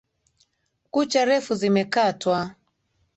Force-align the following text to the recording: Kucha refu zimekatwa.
Kucha 0.93 1.21
refu 1.29 1.53
zimekatwa. 1.61 2.37